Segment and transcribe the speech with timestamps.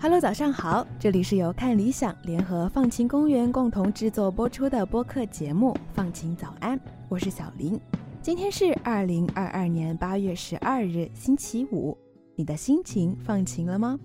[0.00, 6.78] Hello，早上好，这里是由看理想联合放晴公园共同制作播出的播客节目《放晴早安》，
[7.08, 7.78] 我是小林。
[8.22, 11.98] 今天是二零二二年八月十二日，星期五。
[12.38, 13.98] 你的心情放晴了吗？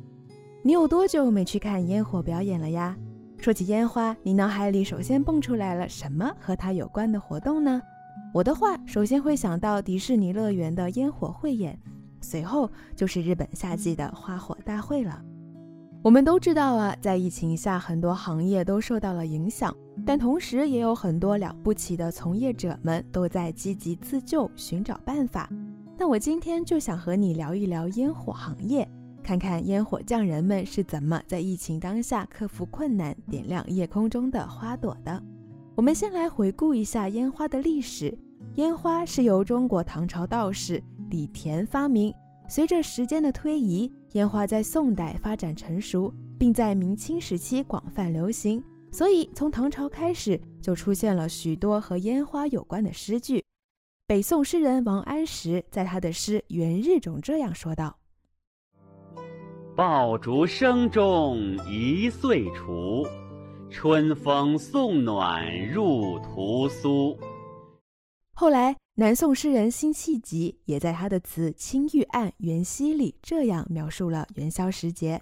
[0.63, 2.97] 你有多久没去看烟火表演了呀？
[3.37, 7.79] 说起烟花，你脑海里首先蹦出来了什么和它有关的活动呢？
[8.33, 11.77] 我的话，首先会想到迪士尼乐园的烟火汇演，
[12.21, 15.21] 随后就是日本夏季的花火大会了。
[16.01, 19.71] 我们都知道啊，在疫情下，很多行业都受到了影响，
[20.07, 25.47] 但同时也有很多了不起的从业者们都在积极自救，寻找办法。
[25.95, 28.87] 那我今天就想和你聊一聊烟火行业，
[29.21, 35.21] 看看烟火匠人们是怎么在疫情当下克服困难，点亮夜空中的花朵的。
[35.75, 38.17] 我们先来回顾一下烟花的历史。
[38.55, 42.13] 烟花是由中国唐朝道士李田发明，
[42.49, 43.91] 随着时间的推移。
[44.13, 53.43] 烟花在宋代发展成熟，并在明清时期广泛流行，所以从唐朝开始就出现了许多和烟花有关的诗句。
[54.05, 57.97] 北宋诗人王安石在他的诗《元日》中这样说道
[59.77, 63.07] ：“爆竹声中一岁除，
[63.71, 67.17] 春风送暖入屠苏。”
[68.35, 68.75] 后来。
[68.95, 75.19] 南宋诗人辛弃疾也在他的词《青玉案·元夕》里这样描述了元宵时节：“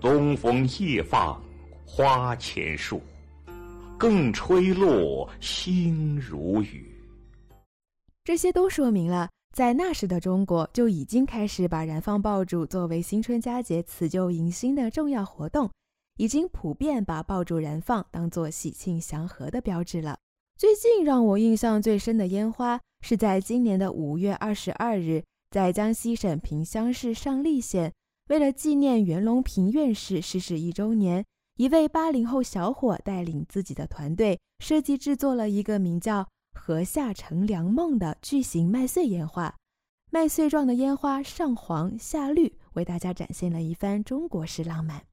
[0.00, 1.42] 东风夜放
[1.84, 3.02] 花前树，
[3.98, 6.95] 更吹落，星如雨。”
[8.26, 15.70] 这些都说明了，在那时的中国就已经开始把燃放爆竹作为新春佳节辞旧迎新的重要活动，
[16.16, 20.18] 已经普遍把爆竹燃放当作喜庆祥和的标志了。
[20.58, 27.92] 最近让我印象最深的烟花，是在今年的五月二十二日，在江西省萍乡市上栗县，
[28.28, 31.24] 为了纪念袁隆平院士逝世一周年，
[31.58, 39.54] 一位八零后小伙带领自己的团队，设计制作了一个名叫“禾下乘凉梦”的巨型麦穗烟花。
[40.10, 45.04] 麦穗状的烟花上黄下绿，为大家展现了一番中国式浪漫。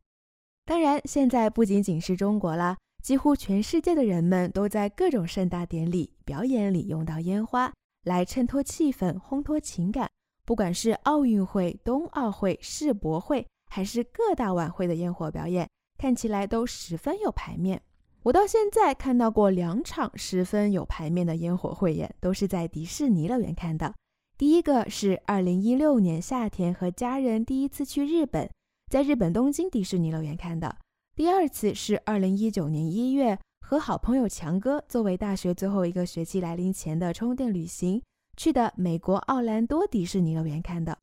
[0.65, 2.77] 当然，现在不仅仅是中国啦。
[3.03, 7.69] 几乎全世界的人们都在各种盛大典礼、表演里用到烟花，
[8.05, 10.09] 来衬托气氛、烘托情感。
[10.45, 17.81] 不管是奥运会、冬奥会、世博会，还是各大晚会的烟火表演，看起来都十分有排面。
[18.23, 23.93] 我到现在看到过两场十分有排面的烟火汇演，都是在迪士尼乐园看的。
[24.37, 28.49] 第一个是2016年夏天和家人第一次去日本，
[28.89, 30.77] 在日本东京迪士尼乐园看的。
[31.15, 38.01] 第二次是二零一九年一月，和好朋友强哥作为大学最后一个学期来临前的充电旅行，
[38.37, 40.97] 去的美国奥兰多迪士尼乐园看的。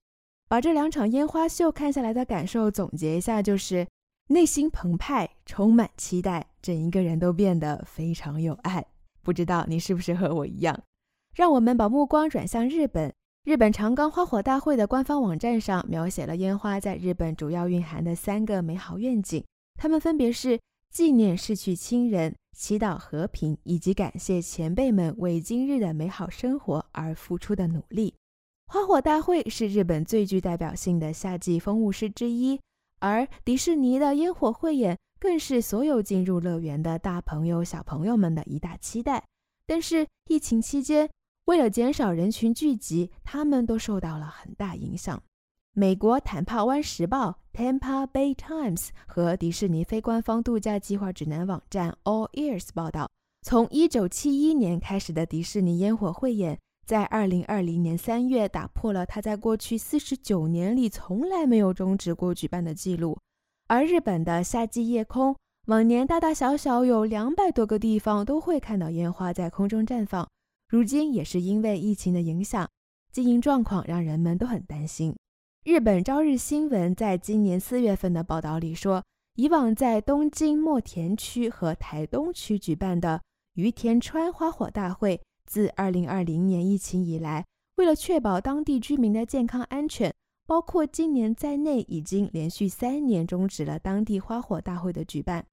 [0.49, 3.87] 把这两场烟花秀看下来的感受总结一下，就是
[4.33, 8.87] 内心澎湃，充满期待，整一个人都变得非常有爱。
[9.23, 10.81] 不知道你是不是和我一样？
[11.35, 13.13] 让我们把目光转向日本。
[13.43, 19.43] 日本长冈花火大会的官方网站上描写了烟花在日本主要蕴含的三个美好愿景。
[19.75, 20.61] 它们分别是
[20.93, 28.15] 纪念逝去亲人、祈祷和平，以及感谢前辈们为今日的美好生活而付出的努力。
[28.69, 32.61] 花火大会是日本最具代表性的夏季风物诗之一，
[33.01, 39.25] 而迪士尼的烟火汇演更是所有进入乐园的大朋友、小朋友们的一大期待。
[39.67, 41.11] 但是疫情期间，
[41.47, 45.23] 为了减少人群聚集，他们都受到了很大影响。
[45.73, 53.09] 美国坦帕湾时报 （Tampa Bay Times） 和迪士尼非官方度假计划指南网站 All Ears 报道，
[53.43, 56.59] 从1971年开始的迪士尼烟火汇演，
[56.91, 63.17] 在2020年3月打破了它在过去49年里从来没有终止过举办的记录。
[63.69, 65.37] 而日本的夏季夜空，
[65.69, 70.29] 往年大大小小有两百多个地方都会看到烟花在空中绽放，
[70.69, 72.69] 如今也是因为疫情的影响，
[73.13, 75.15] 经营状况让人们都很担心。
[75.63, 79.05] 日本朝日新闻在今年四月份的报道里说，
[79.37, 83.23] 以往在东京墨田区和台东区举办的
[83.55, 85.21] 于田川花火大会，
[85.51, 87.45] 自2020年疫情以来，
[87.75, 90.15] 为了确保当地居民的健康安全，
[90.47, 95.45] 包括今年在内，已经连续三年终止了当地花火大会的举办。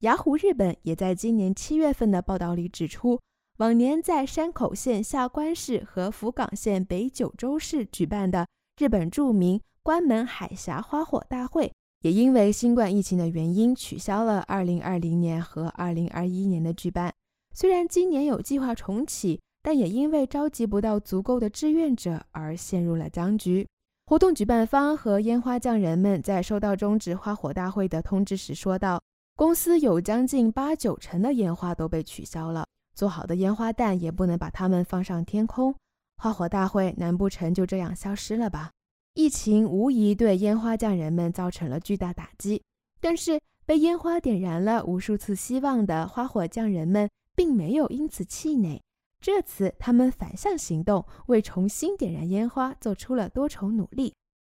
[0.00, 3.20] 雅虎日本也在今年七月份的报道里指出，
[3.58, 8.48] 往年在山口县下关市和福冈县北九州市举办的。
[8.76, 11.72] 日本著名关门海峡花火大会
[12.02, 17.14] 也因为新冠疫情的原因取消了2020年和2021年的举办。
[17.58, 23.66] 虽然今年有计划重启，但也因为召集不到足够的志愿者而陷入了僵局。
[24.04, 29.02] 活动举办方和烟花匠人们在收到终止花火大会的通知时说道
[29.36, 35.74] ：“公司有将近八九成的烟花都被取消了，做好的烟花弹也不能把它们放上天空。
[36.18, 38.70] 花火大会难不成就这样消失了吧？”
[39.16, 42.62] 疫情无疑对烟花匠人们造成了巨大打击，
[43.00, 48.82] 但是被烟花点燃了无数次希望的花火匠人们并没有因此气馁。
[49.20, 54.12] 这次他们反向行动，为重新点燃烟花做出了多重努力。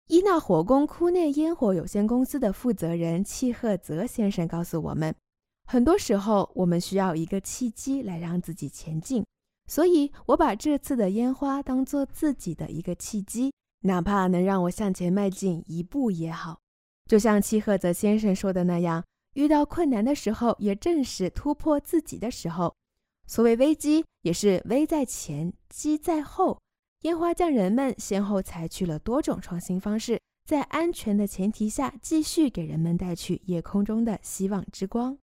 [0.07, 5.15] 伊纳火工库内烟火有限公司的负责人契赫泽先生告诉我们，
[5.65, 9.25] 很多时候我们需要一个契机来让自己前进，
[9.67, 13.53] 所以我把这次的烟花当做自己的一个契机。
[13.83, 16.59] 哪怕能让我向前迈进一步也好，
[17.07, 22.75] 就像契赫泽先生说的那样，遇到困难的时候，也正是突破自己的时候。
[23.27, 26.59] 所谓危机，也是危在前，机在后。
[27.01, 35.17] 烟花匠人们先后采取了多种创新方式，在安全的前提下，继续给人们带去夜空中的希望之光。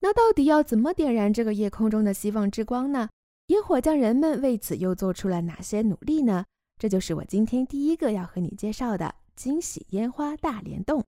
[0.00, 3.10] 那到底要怎么点燃这个夜空中的希望之光呢？
[3.48, 6.44] 烟火匠人们为此又做出了哪些努力呢？
[6.78, 11.04] 这就是我今天第一个要和你介绍的惊喜烟花大联动。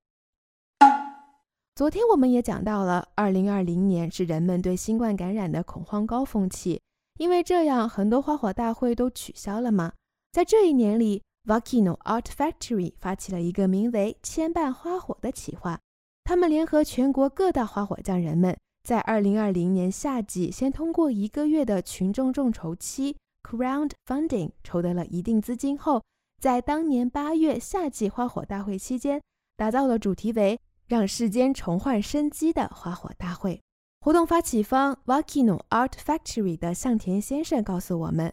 [1.74, 6.78] 昨天我们也讲到了，二零二零年是人们对新冠感染的恐慌高峰期，
[7.19, 9.90] 因为这样很多花火大会都取消了嘛。
[10.32, 15.80] 在这一年里，Volcano Art Factory 发起了一个名为“牵绊花火”的企划，
[16.24, 18.54] 他们联合全国各大花火匠人们，
[18.84, 23.16] 在二零二零年夏季先通过一个月的群众众筹期。
[23.48, 26.02] Crowdfunding 筹得了一定资金后，
[26.38, 29.22] 在当年八月夏季花火大会期间，
[29.56, 30.60] 打造了主题为
[30.92, 33.62] “让世间重焕生机”的花火大会。
[34.02, 38.30] 活动发起方 Volcano Art Factory 的向田先生告诉我们，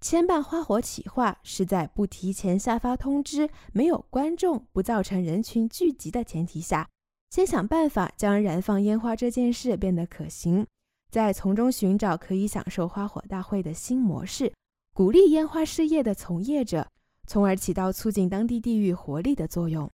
[0.00, 6.88] 牵绊花火企划是在不提前下发通知、没有观众、不造成人群聚集的前提下，
[7.30, 10.66] 先想办法将燃放烟花这件事变得可行。
[11.12, 14.52] 再从中寻找可以享受花火大会的新模式，
[14.92, 16.88] 鼓励烟花事业的从业者，
[17.28, 19.88] 从而起到促进当地地域活力的作用。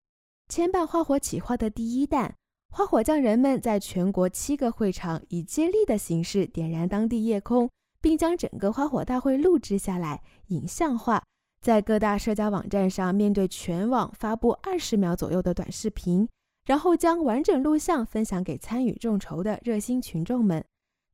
[0.54, 2.32] 牵绊花火企划的第一弹，
[2.70, 7.68] 花火匠人们在全国七个会场以接力的形式点燃当地夜空，
[8.00, 11.20] 并将整个花火大会录制下来，影像化，
[11.60, 16.28] 在各大社交网站上面对全网发布二十秒左右的短视频，
[16.66, 20.64] 然后将完整录像分享给参与众筹的热心群众们。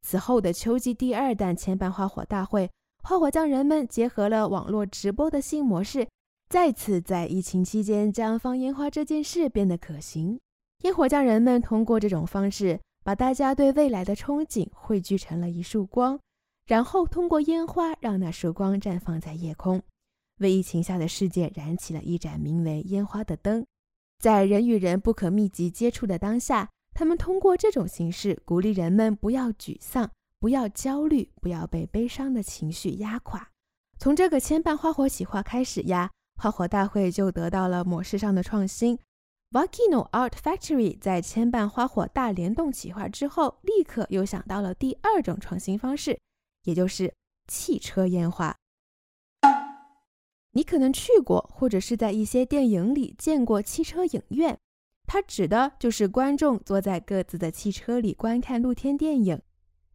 [0.03, 2.69] 此后的秋季第二弹牵绊花火大会，
[3.03, 6.07] 花火匠人们结合了网络直播的新模式，
[6.51, 10.41] 再次在疫情期间将放烟花这件事变得可行。
[10.83, 16.19] 烟火匠人们通过这种方式，把大家对未来的憧憬汇聚成了一束光，
[16.67, 19.81] 然后通过烟花让那束光绽放在夜空，
[20.39, 23.65] 为疫情下的世界燃起了一盏名为烟花的灯。
[24.19, 26.69] 在人与人不可密集接触的当下。
[26.93, 30.11] 他们通过这种形式鼓励人们不要沮丧，
[30.41, 33.49] 不要焦虑，不要被悲伤的情绪压垮。
[33.99, 36.11] 从这个牵绊花火企划开始呀，
[36.41, 38.99] 花火大会就得到了模式上的创新。
[39.51, 46.19] Volcano Art Factory 在牵绊花火大联动企划之后，立刻又想到了第二种创新方式，
[46.63, 47.13] 也就是
[47.47, 48.57] 汽车烟花。
[50.53, 54.59] 你可能去过，或者是在一些电影里见过汽车影院。
[55.07, 59.43] 它指的就是观众坐在各自的汽车里观看露天电影，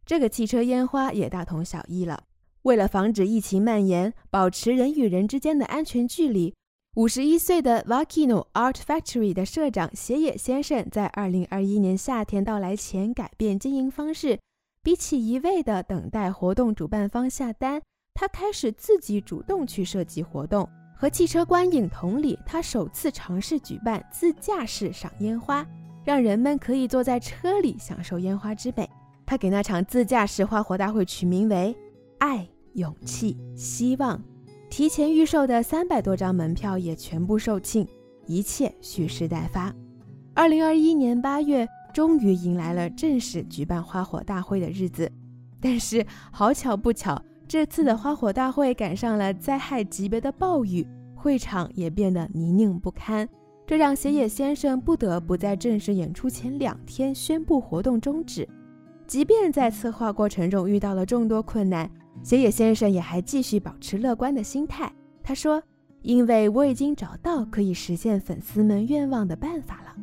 [0.04, 2.24] 这个汽车烟花也大同小异了。
[2.66, 6.52] 为了防止疫情蔓延，保持人与人之间的安全距离，
[6.96, 14.40] 五十一岁的 Volcano Art Factory 的社长斜野先生在二零二一年夏天到来前改变经营方式，
[14.82, 17.80] 比起一味的等待活动主办方下单，
[18.14, 20.68] 他开始自己主动去设计活动。
[20.96, 25.64] 和汽车观影同理，他首次尝试举办自驾式赏烟花，
[26.04, 28.90] 让人们可以坐在车里享受烟花之美。
[29.24, 31.76] 他给那场自驾式花火大会取名为
[32.18, 34.22] “爱、勇气、希望”。
[34.70, 37.86] 提前预售的三百多张门票也全部售罄，
[38.26, 39.74] 一切蓄势待发。
[40.34, 45.10] 二零二一年八月，终于迎来了正式举办花火大会的日子。
[45.60, 47.20] 但是好巧不巧。
[47.48, 53.26] 这次的花火大会赶上了灾害级别的暴雨，会场也变得泥泞不堪，
[53.64, 58.48] 这让斜野先生不得不在正式演出前两天宣布活动终止。
[59.06, 61.88] 即便在策划过程中遇到了众多困难，
[62.22, 64.92] 斜野先生也还继续保持乐观的心态。
[65.22, 65.62] 他说
[66.02, 69.94] ：“因为我已经找到可以实现粉丝们愿望的办法了。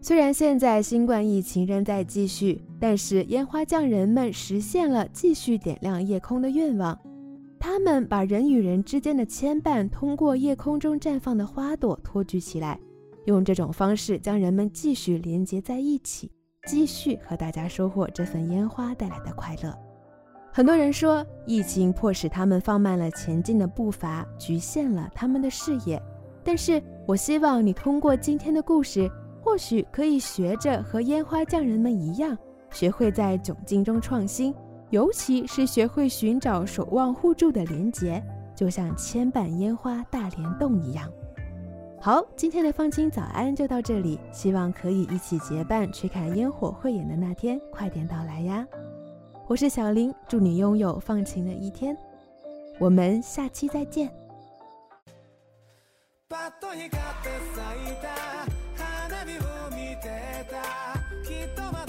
[0.00, 6.98] 虽然现在新冠疫情仍在继续，但是烟花匠人们实现了继续点亮夜空的愿望。
[7.58, 12.80] 他们把人与人之间的牵绊通过夜空中绽放的花朵托举起来，
[13.26, 16.30] 用这种方式将人们继续连接在一起，
[16.66, 19.89] 继续和大家收获这份烟花带来的快乐。
[20.52, 26.02] 很多人说，疫情迫使他们放慢了前进的步伐，局限了他们的视野。
[26.42, 29.08] 但是我希望你通过今天的故事，
[29.40, 32.36] 或许可以学着和烟花匠人们一样，
[32.72, 34.52] 学会在窘境中创新。
[34.90, 38.20] 尤其是学会寻找守望互助的连结，
[38.52, 41.08] 就像牵绊烟花大联动一样。
[42.00, 48.66] 好，今天的放晴早安就到这里，希望可以一起结伴去看烟火汇演的那天快点到来呀！
[49.49, 51.95] 我是小林，祝你拥有放晴的一天，
[52.79, 54.11] 我们下期再见。
[61.25, 61.88] 心を溶かし